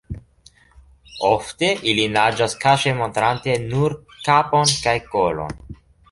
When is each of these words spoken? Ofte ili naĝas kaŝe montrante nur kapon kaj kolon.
Ofte 1.27 1.67
ili 1.91 2.05
naĝas 2.13 2.55
kaŝe 2.63 2.93
montrante 3.01 3.57
nur 3.73 3.95
kapon 4.29 4.73
kaj 4.87 4.95
kolon. 5.13 5.55